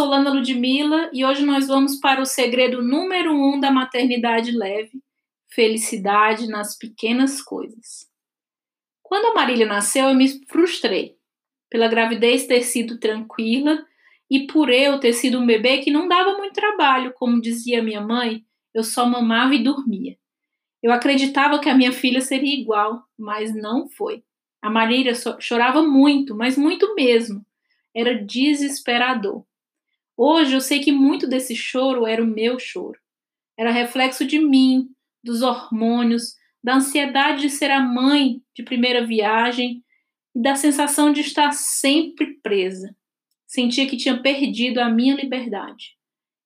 [0.00, 5.02] sou Lana Ludmilla e hoje nós vamos para o segredo número um da maternidade leve:
[5.52, 8.08] felicidade nas pequenas coisas.
[9.02, 11.16] Quando a Marília nasceu, eu me frustrei
[11.68, 13.84] pela gravidez ter sido tranquila
[14.30, 18.00] e por eu ter sido um bebê que não dava muito trabalho, como dizia minha
[18.00, 18.42] mãe,
[18.72, 20.16] eu só mamava e dormia.
[20.82, 24.24] Eu acreditava que a minha filha seria igual, mas não foi.
[24.62, 27.44] A Marília chorava muito, mas muito mesmo.
[27.94, 29.44] Era desesperador.
[30.22, 33.00] Hoje eu sei que muito desse choro era o meu choro.
[33.58, 34.86] Era reflexo de mim,
[35.24, 39.82] dos hormônios, da ansiedade de ser a mãe de primeira viagem
[40.36, 42.94] e da sensação de estar sempre presa.
[43.46, 45.96] Sentia que tinha perdido a minha liberdade.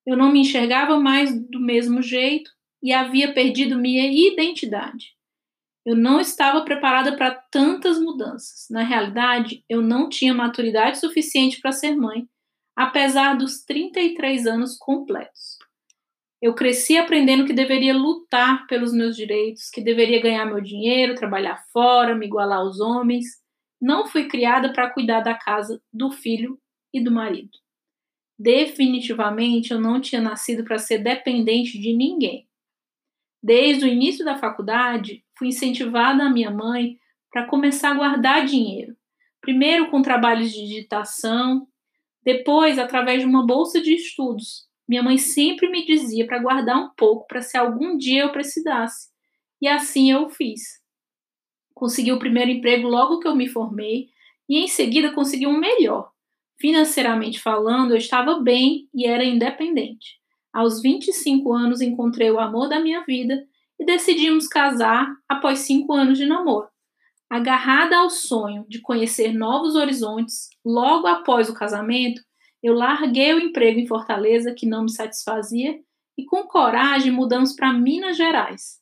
[0.06, 5.16] Eu não me enxergava mais do mesmo jeito e havia perdido minha identidade.
[5.85, 8.68] Eu não estava preparada para tantas mudanças.
[8.70, 12.29] Na realidade, eu não tinha maturidade suficiente para ser mãe,
[12.76, 15.58] apesar dos 33 anos completos.
[16.42, 21.64] Eu cresci aprendendo que deveria lutar pelos meus direitos, que deveria ganhar meu dinheiro, trabalhar
[21.72, 23.24] fora, me igualar aos homens.
[23.80, 26.58] Não fui criada para cuidar da casa, do filho
[26.92, 27.50] e do marido.
[28.38, 32.46] Definitivamente eu não tinha nascido para ser dependente de ninguém.
[33.42, 36.98] Desde o início da faculdade, fui incentivada a minha mãe
[37.30, 38.96] para começar a guardar dinheiro.
[39.40, 41.66] Primeiro com trabalhos de digitação,
[42.24, 44.66] depois através de uma bolsa de estudos.
[44.88, 49.08] Minha mãe sempre me dizia para guardar um pouco para se algum dia eu precisasse.
[49.60, 50.62] E assim eu fiz.
[51.74, 54.08] Consegui o primeiro emprego logo que eu me formei
[54.48, 56.10] e em seguida consegui um melhor.
[56.58, 60.18] Financeiramente falando, eu estava bem e era independente.
[60.52, 63.45] Aos 25 anos, encontrei o amor da minha vida
[63.78, 66.68] e decidimos casar após cinco anos de namoro.
[67.30, 72.22] Agarrada ao sonho de conhecer novos horizontes, logo após o casamento,
[72.62, 75.78] eu larguei o emprego em Fortaleza que não me satisfazia
[76.16, 78.78] e, com coragem, mudamos para Minas Gerais.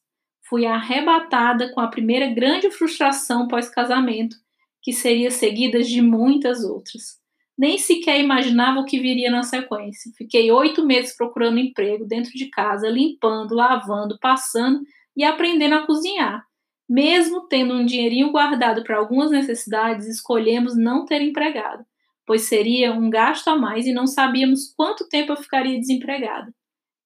[0.49, 4.37] Fui arrebatada com a primeira grande frustração pós-casamento,
[4.83, 7.21] que seria seguida de muitas outras.
[7.57, 10.13] Nem sequer imaginava o que viria na sequência.
[10.17, 14.81] Fiquei oito meses procurando emprego dentro de casa, limpando, lavando, passando
[15.17, 16.45] e aprendendo a cozinhar.
[16.93, 21.87] Mesmo tendo um dinheirinho guardado para algumas necessidades, escolhemos não ter empregado,
[22.27, 26.55] pois seria um gasto a mais e não sabíamos quanto tempo eu ficaria desempregada.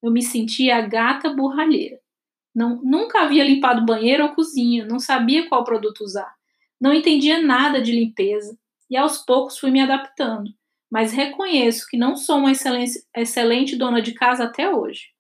[0.03, 2.01] Eu me sentia a gata burralheira.
[2.53, 6.35] Não, nunca havia limpado banheiro ou cozinha, não sabia qual produto usar,
[6.81, 8.59] não entendia nada de limpeza,
[8.91, 10.51] e aos poucos fui me adaptando,
[10.91, 15.11] mas reconheço que não sou uma excelente, excelente dona de casa até hoje.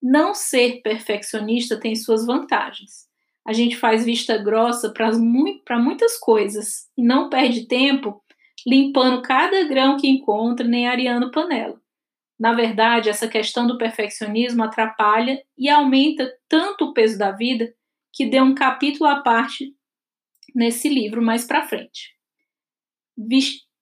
[0.00, 3.10] Não ser perfeccionista tem suas vantagens.
[3.44, 8.22] A gente faz vista grossa para muitas coisas e não perde tempo
[8.66, 11.80] limpando cada grão que encontra nem areando panela.
[12.38, 17.72] Na verdade, essa questão do perfeccionismo atrapalha e aumenta tanto o peso da vida
[18.12, 19.74] que deu um capítulo à parte
[20.54, 22.14] nesse livro mais para frente.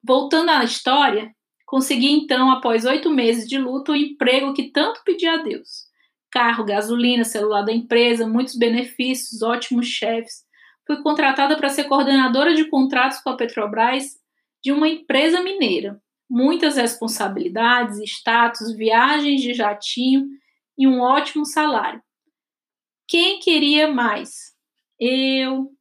[0.03, 1.35] Voltando à história,
[1.67, 5.90] consegui então, após oito meses de luta, o emprego que tanto pedi a Deus.
[6.31, 10.45] Carro, gasolina, celular da empresa, muitos benefícios, ótimos chefes.
[10.87, 14.19] Fui contratada para ser coordenadora de contratos com a Petrobras
[14.63, 16.01] de uma empresa mineira.
[16.29, 20.27] Muitas responsabilidades, status, viagens de jatinho
[20.79, 22.03] e um ótimo salário.
[23.09, 24.55] Quem queria mais?
[24.99, 25.73] Eu.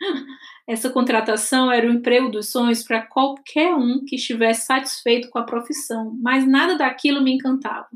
[0.66, 5.44] Essa contratação era o emprego dos sonhos para qualquer um que estivesse satisfeito com a
[5.44, 7.88] profissão, mas nada daquilo me encantava.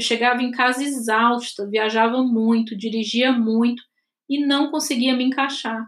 [0.00, 3.82] Eu chegava em casa exausta, viajava muito, dirigia muito
[4.26, 5.86] e não conseguia me encaixar.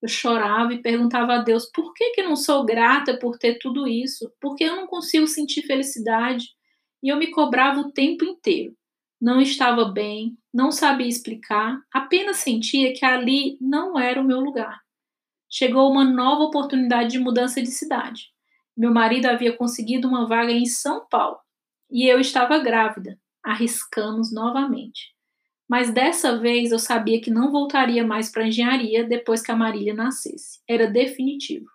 [0.00, 3.86] Eu chorava e perguntava a Deus por que, que não sou grata por ter tudo
[3.86, 6.46] isso, por que eu não consigo sentir felicidade.
[7.02, 8.74] E eu me cobrava o tempo inteiro.
[9.20, 14.80] Não estava bem, não sabia explicar, apenas sentia que ali não era o meu lugar
[15.52, 18.28] chegou uma nova oportunidade de mudança de cidade.
[18.76, 21.38] Meu marido havia conseguido uma vaga em São Paulo
[21.90, 23.18] e eu estava grávida.
[23.44, 25.14] Arriscamos novamente.
[25.68, 29.56] Mas dessa vez eu sabia que não voltaria mais para a engenharia depois que a
[29.56, 30.60] Marília nascesse.
[30.68, 31.70] Era definitivo.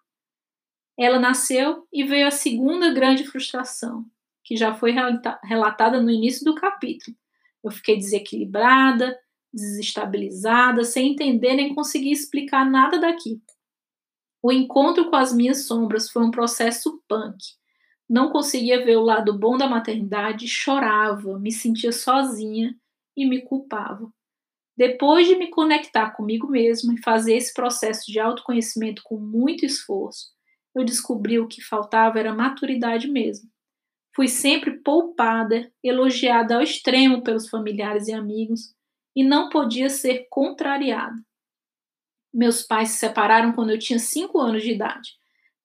[0.98, 4.06] Ela nasceu e veio a segunda grande frustração,
[4.44, 4.94] que já foi
[5.44, 7.16] relatada no início do capítulo.
[7.64, 9.18] Eu fiquei desequilibrada,
[9.54, 13.42] desestabilizada, sem entender nem conseguir explicar nada daquilo.
[14.42, 17.38] O encontro com as minhas sombras foi um processo punk.
[18.10, 22.76] Não conseguia ver o lado bom da maternidade, chorava, me sentia sozinha
[23.18, 24.12] e me culpava.
[24.78, 30.34] Depois de me conectar comigo mesma e fazer esse processo de autoconhecimento com muito esforço,
[30.76, 33.50] eu descobri o que faltava era maturidade mesmo.
[34.14, 38.74] Fui sempre poupada, elogiada ao extremo pelos familiares e amigos,
[39.16, 41.16] e não podia ser contrariada.
[42.34, 45.12] Meus pais se separaram quando eu tinha cinco anos de idade.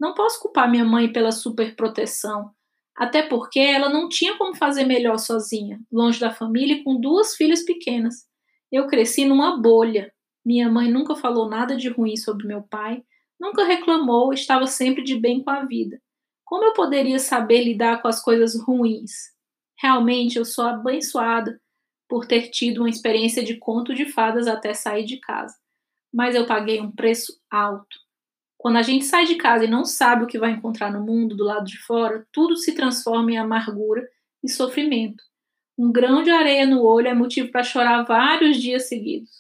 [0.01, 2.51] Não posso culpar minha mãe pela superproteção,
[2.97, 7.37] até porque ela não tinha como fazer melhor sozinha, longe da família e com duas
[7.37, 8.27] filhas pequenas.
[8.73, 10.13] Eu cresci numa bolha.
[10.45, 13.03] Minha mãe nunca falou nada de ruim sobre meu pai,
[13.39, 16.01] nunca reclamou, estava sempre de bem com a vida.
[16.45, 19.13] Como eu poderia saber lidar com as coisas ruins?
[19.79, 21.61] Realmente eu sou abençoada
[22.09, 25.55] por ter tido uma experiência de conto de fadas até sair de casa
[26.13, 27.99] mas eu paguei um preço alto.
[28.61, 31.35] Quando a gente sai de casa e não sabe o que vai encontrar no mundo
[31.35, 34.07] do lado de fora, tudo se transforma em amargura
[34.45, 35.25] e sofrimento.
[35.79, 39.31] Um grão de areia no olho é motivo para chorar vários dias seguidos.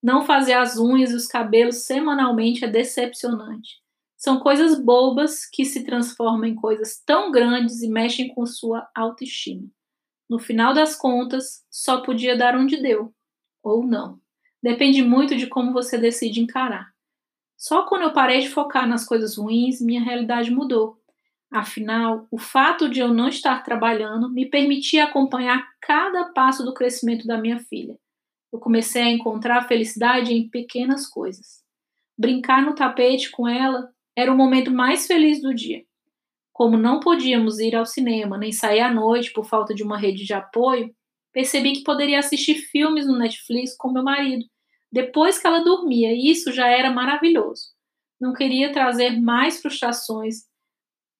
[0.00, 3.80] Não fazer as unhas e os cabelos semanalmente é decepcionante.
[4.16, 9.66] São coisas bobas que se transformam em coisas tão grandes e mexem com sua autoestima.
[10.28, 13.12] No final das contas, só podia dar onde deu,
[13.64, 14.20] ou não.
[14.62, 16.92] Depende muito de como você decide encarar.
[17.60, 20.96] Só quando eu parei de focar nas coisas ruins, minha realidade mudou.
[21.52, 27.26] Afinal, o fato de eu não estar trabalhando me permitia acompanhar cada passo do crescimento
[27.26, 27.98] da minha filha.
[28.50, 31.62] Eu comecei a encontrar felicidade em pequenas coisas.
[32.16, 35.84] Brincar no tapete com ela era o momento mais feliz do dia.
[36.54, 40.24] Como não podíamos ir ao cinema nem sair à noite por falta de uma rede
[40.24, 40.94] de apoio,
[41.30, 44.46] percebi que poderia assistir filmes no Netflix com meu marido,
[44.92, 47.68] depois que ela dormia, e isso já era maravilhoso.
[48.20, 50.44] Não queria trazer mais frustrações.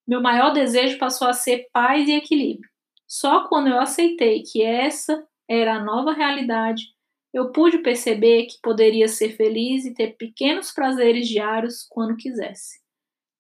[0.07, 2.69] Meu maior desejo passou a ser paz e equilíbrio.
[3.07, 6.95] Só quando eu aceitei que essa era a nova realidade,
[7.33, 12.81] eu pude perceber que poderia ser feliz e ter pequenos prazeres diários quando quisesse.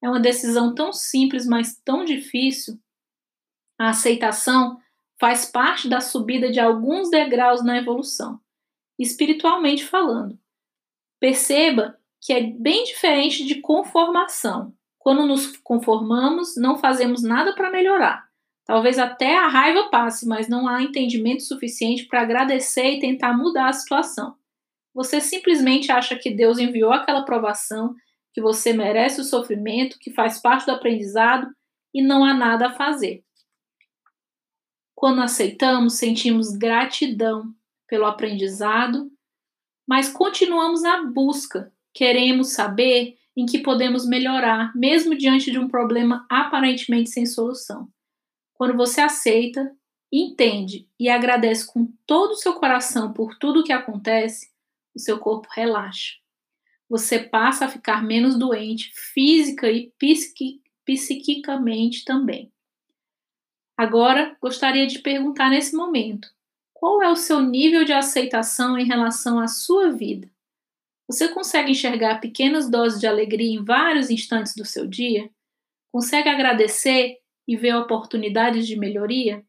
[0.02, 2.78] É uma decisão tão simples, mas tão difícil.
[3.78, 4.78] A aceitação
[5.20, 8.40] faz parte da subida de alguns degraus na evolução,
[9.02, 10.38] espiritualmente falando.
[11.18, 14.74] Perceba que é bem diferente de conformação.
[14.98, 18.28] Quando nos conformamos, não fazemos nada para melhorar.
[18.66, 23.68] Talvez até a raiva passe, mas não há entendimento suficiente para agradecer e tentar mudar
[23.68, 24.36] a situação.
[24.94, 27.94] Você simplesmente acha que Deus enviou aquela provação,
[28.32, 31.48] que você merece o sofrimento, que faz parte do aprendizado
[31.94, 33.24] e não há nada a fazer.
[34.94, 37.54] Quando aceitamos, sentimos gratidão
[37.90, 39.10] pelo aprendizado,
[39.84, 41.72] mas continuamos na busca.
[41.92, 47.88] Queremos saber em que podemos melhorar, mesmo diante de um problema aparentemente sem solução.
[48.54, 49.74] Quando você aceita,
[50.12, 54.52] entende e agradece com todo o seu coração por tudo o que acontece,
[54.94, 56.14] o seu corpo relaxa.
[56.88, 59.92] Você passa a ficar menos doente física e
[60.84, 62.52] psiquicamente também.
[63.76, 66.28] Agora, gostaria de perguntar nesse momento:
[66.80, 70.26] qual é o seu nível de aceitação em relação à sua vida?
[71.06, 75.30] Você consegue enxergar pequenas doses de alegria em vários instantes do seu dia?
[75.92, 79.44] Consegue agradecer e ver oportunidades de melhoria?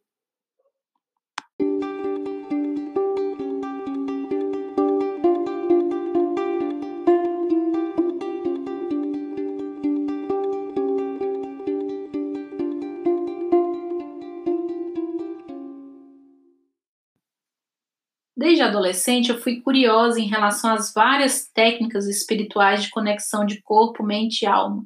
[18.71, 24.41] Adolescente, eu fui curiosa em relação às várias técnicas espirituais de conexão de corpo, mente
[24.41, 24.85] e alma.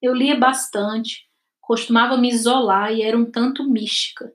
[0.00, 1.26] Eu lia bastante,
[1.60, 4.32] costumava me isolar e era um tanto mística.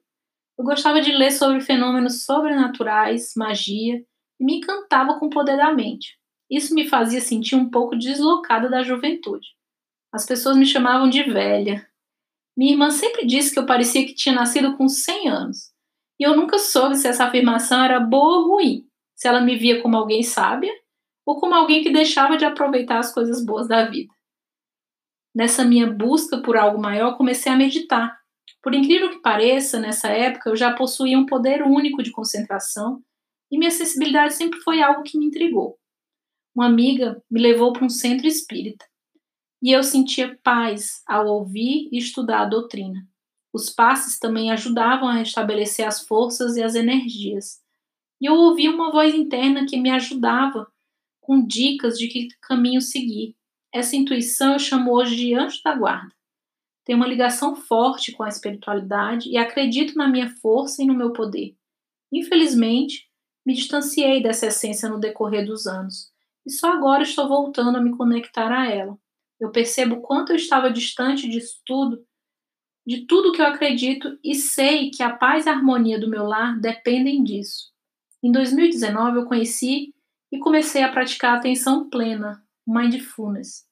[0.58, 4.04] Eu gostava de ler sobre fenômenos sobrenaturais, magia,
[4.40, 6.20] e me encantava com o poder da mente.
[6.50, 9.48] Isso me fazia sentir um pouco deslocada da juventude.
[10.12, 11.88] As pessoas me chamavam de velha.
[12.58, 15.72] Minha irmã sempre disse que eu parecia que tinha nascido com 100 anos.
[16.22, 19.82] E eu nunca soube se essa afirmação era boa ou ruim, se ela me via
[19.82, 20.72] como alguém sábia
[21.26, 24.14] ou como alguém que deixava de aproveitar as coisas boas da vida.
[25.34, 28.16] Nessa minha busca por algo maior, comecei a meditar.
[28.62, 33.02] Por incrível que pareça, nessa época eu já possuía um poder único de concentração
[33.52, 35.80] e minha sensibilidade sempre foi algo que me intrigou.
[36.54, 38.86] Uma amiga me levou para um centro espírita
[39.60, 43.11] e eu sentia paz ao ouvir e estudar a doutrina.
[43.54, 47.60] Os passes também ajudavam a restabelecer as forças e as energias.
[48.20, 50.72] E eu ouvia uma voz interna que me ajudava
[51.20, 53.36] com dicas de que caminho seguir.
[53.74, 56.14] Essa intuição eu chamo hoje de anjo da guarda.
[56.86, 61.14] Tenho uma ligação forte com a espiritualidade e acredito na minha força e no meu
[61.14, 61.56] poder.
[62.12, 63.08] Infelizmente,
[63.46, 66.12] me distanciei dessa essência no decorrer dos anos
[66.46, 68.98] e só agora estou voltando a me conectar a ela.
[69.40, 72.06] Eu percebo quanto eu estava distante disso tudo
[72.86, 76.24] de tudo que eu acredito e sei que a paz e a harmonia do meu
[76.24, 77.72] lar dependem disso.
[78.24, 79.94] Em 2019 eu conheci
[80.32, 83.66] e comecei a praticar a atenção plena, mindfulness.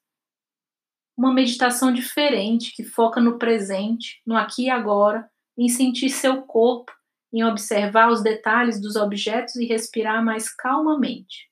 [1.17, 6.91] Uma meditação diferente que foca no presente, no aqui e agora, em sentir seu corpo,
[7.31, 11.49] em observar os detalhes dos objetos e respirar mais calmamente.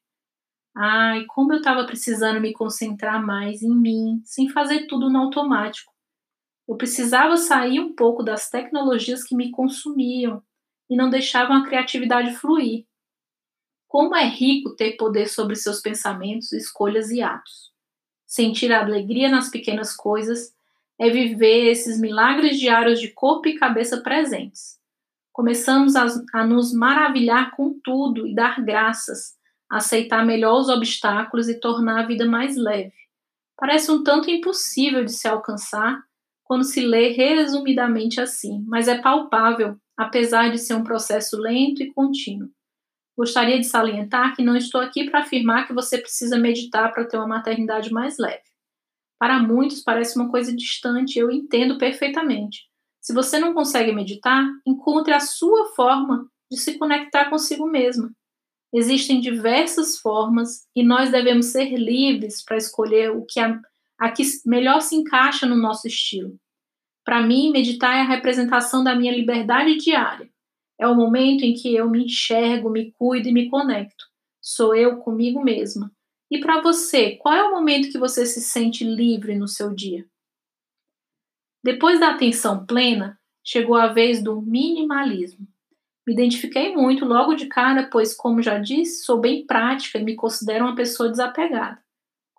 [0.76, 5.97] Ai, como eu estava precisando me concentrar mais em mim, sem fazer tudo no automático.
[6.68, 10.44] Eu precisava sair um pouco das tecnologias que me consumiam
[10.90, 12.86] e não deixavam a criatividade fluir.
[13.88, 17.72] Como é rico ter poder sobre seus pensamentos, escolhas e atos.
[18.26, 20.54] Sentir a alegria nas pequenas coisas
[21.00, 24.78] é viver esses milagres diários de corpo e cabeça presentes.
[25.32, 29.38] Começamos a, a nos maravilhar com tudo e dar graças,
[29.70, 32.94] aceitar melhor os obstáculos e tornar a vida mais leve.
[33.56, 36.04] Parece um tanto impossível de se alcançar,
[36.48, 41.92] quando se lê resumidamente assim, mas é palpável, apesar de ser um processo lento e
[41.94, 42.50] contínuo.
[43.18, 47.18] Gostaria de salientar que não estou aqui para afirmar que você precisa meditar para ter
[47.18, 48.44] uma maternidade mais leve.
[49.20, 52.62] Para muitos parece uma coisa distante, eu entendo perfeitamente.
[53.02, 58.12] Se você não consegue meditar, encontre a sua forma de se conectar consigo mesma.
[58.74, 63.60] Existem diversas formas e nós devemos ser livres para escolher o que a
[63.98, 66.40] a que melhor se encaixa no nosso estilo.
[67.04, 70.30] Para mim, meditar é a representação da minha liberdade diária.
[70.80, 74.06] É o momento em que eu me enxergo, me cuido e me conecto.
[74.42, 75.92] Sou eu comigo mesma.
[76.30, 80.06] E para você, qual é o momento que você se sente livre no seu dia?
[81.64, 85.48] Depois da atenção plena, chegou a vez do minimalismo.
[86.06, 90.16] Me identifiquei muito logo de cara, pois, como já disse, sou bem prática e me
[90.16, 91.82] considero uma pessoa desapegada.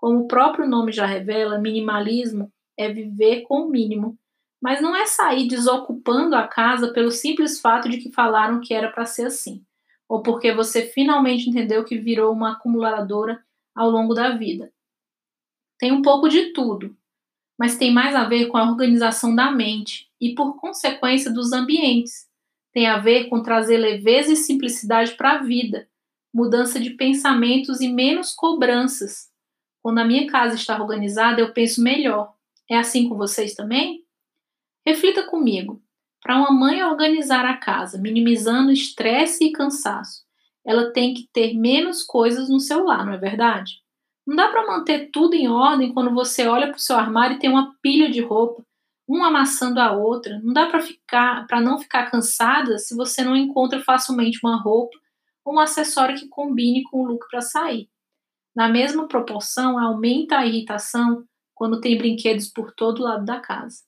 [0.00, 4.16] Como o próprio nome já revela, minimalismo é viver com o mínimo,
[4.62, 8.90] mas não é sair desocupando a casa pelo simples fato de que falaram que era
[8.90, 9.64] para ser assim,
[10.08, 14.72] ou porque você finalmente entendeu que virou uma acumuladora ao longo da vida.
[15.78, 16.96] Tem um pouco de tudo,
[17.58, 22.28] mas tem mais a ver com a organização da mente e, por consequência, dos ambientes.
[22.72, 25.88] Tem a ver com trazer leveza e simplicidade para a vida,
[26.32, 29.27] mudança de pensamentos e menos cobranças,
[29.88, 32.34] quando a minha casa está organizada, eu penso melhor.
[32.70, 34.04] É assim com vocês também?
[34.86, 35.82] Reflita comigo.
[36.20, 40.26] Para uma mãe organizar a casa, minimizando estresse e cansaço,
[40.62, 43.76] ela tem que ter menos coisas no seu lar, não é verdade?
[44.26, 47.38] Não dá para manter tudo em ordem quando você olha para o seu armário e
[47.38, 48.62] tem uma pilha de roupa,
[49.08, 50.38] uma amassando a outra.
[50.44, 54.98] Não dá para ficar, para não ficar cansada se você não encontra facilmente uma roupa
[55.42, 57.88] ou um acessório que combine com o look para sair.
[58.58, 61.24] Na mesma proporção, aumenta a irritação
[61.54, 63.84] quando tem brinquedos por todo lado da casa.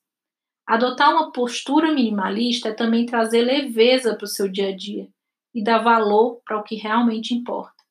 [0.65, 5.09] Adotar uma postura minimalista é também trazer leveza para o seu dia a dia
[5.53, 7.83] e dar valor para o que realmente importa.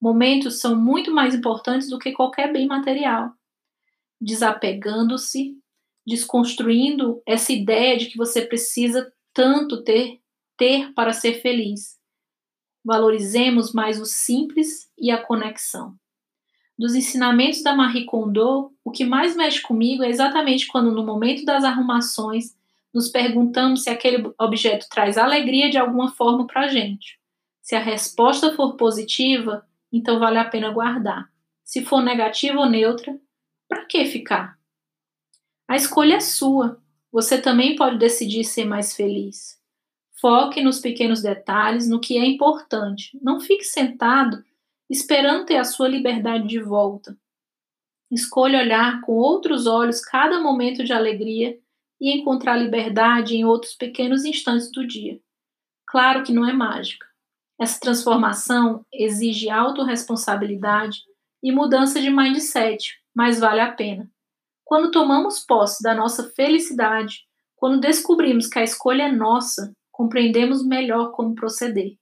[0.00, 3.32] Momentos são muito mais importantes do que qualquer bem material.
[4.20, 5.58] Desapegando-se,
[6.06, 10.20] desconstruindo essa ideia de que você precisa tanto ter,
[10.56, 11.98] ter para ser feliz.
[12.84, 15.98] Valorizemos mais o simples e a conexão
[16.78, 21.44] dos ensinamentos da Marie Kondo, o que mais mexe comigo é exatamente quando, no momento
[21.44, 22.56] das arrumações,
[22.94, 27.18] nos perguntamos se aquele objeto traz alegria de alguma forma para a gente.
[27.60, 31.28] Se a resposta for positiva, então vale a pena guardar.
[31.64, 33.18] Se for negativa ou neutra,
[33.68, 34.56] para que ficar?
[35.66, 36.80] A escolha é sua.
[37.10, 39.58] Você também pode decidir ser mais feliz.
[40.20, 43.18] Foque nos pequenos detalhes, no que é importante.
[43.20, 44.42] Não fique sentado
[44.88, 47.16] esperando ter a sua liberdade de volta.
[48.10, 51.58] Escolha olhar com outros olhos cada momento de alegria
[52.00, 55.20] e encontrar liberdade em outros pequenos instantes do dia.
[55.86, 57.06] Claro que não é mágica.
[57.60, 60.98] Essa transformação exige autorresponsabilidade
[61.42, 64.10] e mudança de mindset, mas vale a pena.
[64.64, 67.26] Quando tomamos posse da nossa felicidade,
[67.56, 71.96] quando descobrimos que a escolha é nossa, compreendemos melhor como proceder.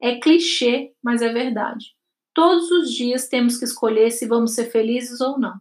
[0.00, 1.86] É clichê, mas é verdade.
[2.34, 5.60] Todos os dias temos que escolher se vamos ser felizes ou não.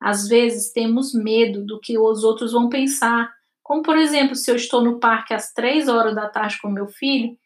[0.00, 4.56] Às vezes temos medo do que os outros vão pensar, como por exemplo, se eu
[4.56, 7.36] estou no parque às 3 horas da tarde com meu filho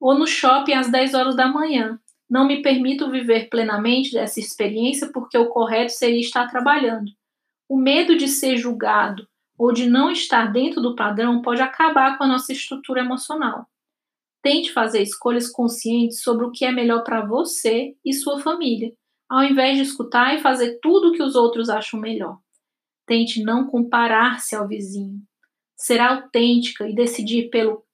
[0.00, 1.98] ou no shopping às 10 horas da manhã.
[2.28, 7.10] Não me permito viver plenamente dessa experiência porque o correto seria estar trabalhando.
[7.68, 9.26] O medo de ser julgado
[9.56, 13.66] ou de não estar dentro do padrão pode acabar com a nossa estrutura emocional.
[14.42, 18.92] Tente fazer escolhas conscientes sobre o que é melhor para você e sua família,
[19.28, 22.38] ao invés de escutar e fazer tudo o que os outros acham melhor.
[23.06, 25.22] Tente não comparar-se ao vizinho.
[25.76, 27.84] ser autêntica e decidir pelo,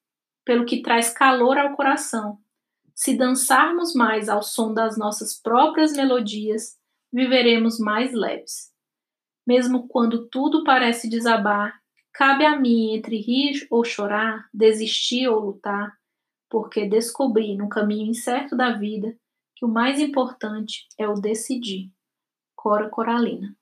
[0.44, 2.38] pelo que traz calor ao coração.
[2.94, 6.76] Se dançarmos mais ao som das nossas próprias melodias,
[7.12, 8.70] viveremos mais leves.
[9.46, 11.80] Mesmo quando tudo parece desabar,
[12.12, 15.96] cabe a mim entre rir ou chorar, desistir ou lutar,
[16.48, 19.16] porque descobri no caminho incerto da vida
[19.56, 21.90] que o mais importante é o decidir.
[22.56, 23.56] Cora Coralina.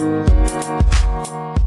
[0.00, 1.59] You.